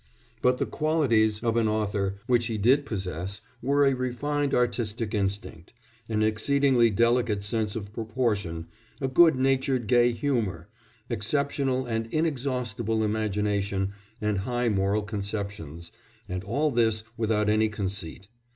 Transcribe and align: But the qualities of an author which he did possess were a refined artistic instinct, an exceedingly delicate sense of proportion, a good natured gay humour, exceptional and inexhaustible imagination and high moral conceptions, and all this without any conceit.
But 0.41 0.57
the 0.57 0.65
qualities 0.65 1.43
of 1.43 1.55
an 1.57 1.67
author 1.67 2.15
which 2.25 2.47
he 2.47 2.57
did 2.57 2.87
possess 2.87 3.39
were 3.61 3.85
a 3.85 3.93
refined 3.93 4.51
artistic 4.55 5.13
instinct, 5.13 5.73
an 6.09 6.23
exceedingly 6.23 6.89
delicate 6.89 7.43
sense 7.43 7.75
of 7.75 7.93
proportion, 7.93 8.65
a 8.99 9.07
good 9.07 9.35
natured 9.35 9.85
gay 9.85 10.11
humour, 10.11 10.69
exceptional 11.07 11.85
and 11.85 12.07
inexhaustible 12.07 13.03
imagination 13.03 13.91
and 14.19 14.39
high 14.39 14.69
moral 14.69 15.03
conceptions, 15.03 15.91
and 16.27 16.43
all 16.43 16.71
this 16.71 17.03
without 17.15 17.47
any 17.47 17.69
conceit. 17.69 18.27